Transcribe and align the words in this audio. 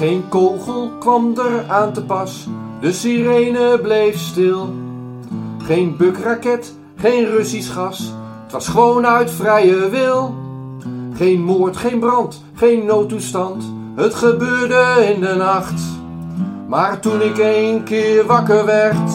Geen 0.00 0.28
kogel 0.28 0.90
kwam 0.98 1.34
er 1.38 1.64
aan 1.68 1.92
te 1.92 2.04
pas, 2.04 2.46
de 2.80 2.92
sirene 2.92 3.78
bleef 3.82 4.18
stil. 4.18 4.74
Geen 5.58 5.96
bukraket, 5.96 6.74
geen 6.96 7.24
Russisch 7.24 7.72
gas, 7.72 8.12
het 8.42 8.52
was 8.52 8.68
gewoon 8.68 9.06
uit 9.06 9.30
vrije 9.30 9.88
wil. 9.88 10.34
Geen 11.14 11.42
moord, 11.42 11.76
geen 11.76 11.98
brand, 11.98 12.44
geen 12.54 12.84
noodtoestand, 12.84 13.72
het 13.96 14.14
gebeurde 14.14 15.12
in 15.14 15.20
de 15.20 15.34
nacht. 15.34 15.82
Maar 16.68 17.00
toen 17.00 17.20
ik 17.20 17.38
een 17.38 17.82
keer 17.84 18.26
wakker 18.26 18.64
werd. 18.64 19.10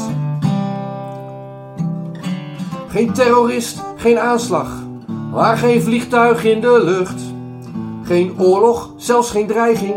Geen 2.88 3.14
terrorist, 3.14 3.82
geen 3.96 4.20
aanslag, 4.20 4.70
maar 5.32 5.58
geen 5.58 5.82
vliegtuig 5.82 6.44
in 6.44 6.62
de 6.62 6.84
lucht. 6.84 7.22
Geen 8.04 8.36
oorlog, 8.40 8.90
zelfs 8.98 9.32
geen 9.32 9.48
dreiging, 9.48 9.96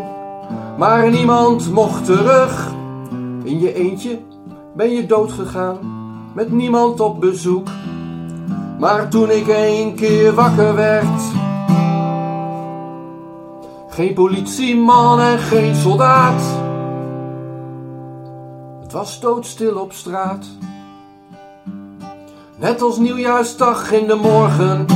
maar 0.79 1.11
niemand 1.11 1.73
mocht 1.73 2.05
terug. 2.05 2.73
In 3.43 3.61
je 3.61 3.75
eentje 3.75 4.19
ben 4.77 4.91
je 4.91 5.07
doodgegaan, 5.07 5.79
met 6.35 6.53
niemand 6.53 7.01
op 7.01 7.21
bezoek. 7.21 7.69
Maar 8.79 9.09
toen 9.09 9.31
ik 9.31 9.47
een 9.49 9.95
keer 9.95 10.35
wakker 10.35 10.75
werd. 10.75 11.21
Geen 13.89 14.15
politieman 14.15 15.21
en 15.21 15.39
geen 15.39 15.75
soldaat. 15.75 16.43
Het 18.81 18.93
was 18.93 19.21
doodstil 19.21 19.77
op 19.77 19.93
straat. 19.93 20.47
Net 22.57 22.83
als 22.83 22.99
nieuwjaarsdag 22.99 23.93
in 23.93 24.07
de 24.07 24.15
morgen. 24.15 24.87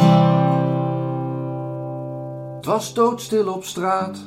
Het 2.57 2.67
was 2.67 2.95
doodstil 2.95 3.53
op 3.53 3.65
straat. 3.65 4.19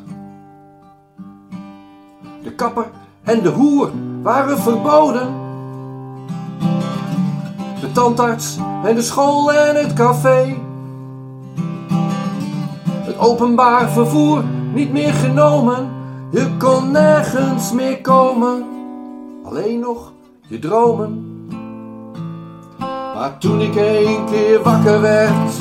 De 2.46 2.52
kapper 2.52 2.86
en 3.24 3.42
de 3.42 3.50
hoer 3.50 3.90
waren 4.22 4.60
verboden. 4.60 5.28
De 7.80 7.92
tandarts 7.92 8.58
en 8.84 8.96
de 8.96 9.02
school 9.02 9.54
en 9.54 9.76
het 9.76 9.94
café. 9.94 10.56
Het 12.88 13.18
openbaar 13.18 13.90
vervoer 13.90 14.44
niet 14.74 14.92
meer 14.92 15.14
genomen. 15.14 15.90
Je 16.32 16.48
kon 16.58 16.92
nergens 16.92 17.72
meer 17.72 18.02
komen. 18.02 18.66
Alleen 19.44 19.80
nog 19.80 20.12
je 20.48 20.60
dromen. 20.60 21.48
Maar 23.16 23.38
toen 23.38 23.62
ik 23.62 23.76
een 23.76 24.26
keer 24.26 24.64
wakker 24.64 25.02
werd. 25.02 25.58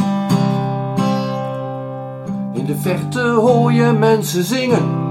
In 2.53 2.65
de 2.65 2.77
verte 2.77 3.21
hoor 3.21 3.73
je 3.73 3.93
mensen 3.93 4.45
zingen. 4.45 5.04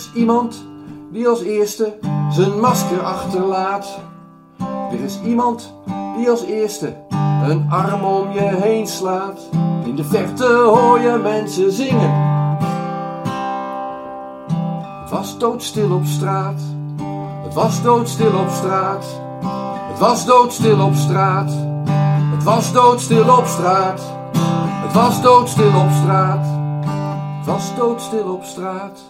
Is 0.00 0.10
iemand 0.14 0.64
die 1.12 1.28
als 1.28 1.42
eerste 1.42 1.98
zijn 2.30 2.60
masker 2.60 3.02
achterlaat. 3.02 3.98
Er 4.92 5.00
is 5.00 5.20
iemand 5.24 5.74
die 6.16 6.30
als 6.30 6.42
eerste 6.42 6.96
een 7.42 7.66
arm 7.70 8.04
om 8.04 8.32
je 8.32 8.40
heen 8.40 8.86
slaat. 8.86 9.40
In 9.84 9.96
de 9.96 10.04
verte 10.04 10.46
hoor 10.46 11.00
je 11.00 11.20
mensen 11.22 11.72
zingen. 11.72 12.10
Het 15.00 15.10
was 15.10 15.38
doodstil 15.38 15.92
op 15.94 16.04
straat. 16.04 16.60
Het 17.42 17.54
was 17.54 17.82
doodstil 17.82 18.38
op 18.38 18.50
straat. 18.50 19.06
Het 19.90 19.98
was 19.98 20.26
doodstil 20.26 20.84
op 20.84 20.94
straat. 20.94 21.52
Het 22.34 22.42
was 22.42 22.72
doodstil 22.72 23.36
op 23.36 23.46
straat. 23.46 24.00
Het 24.82 24.92
was 24.92 25.22
doodstil 25.22 25.80
op 25.80 25.90
straat. 26.02 26.46
Het 27.38 27.46
was 27.46 27.76
doodstil 27.76 28.32
op 28.32 28.44
straat. 28.44 29.00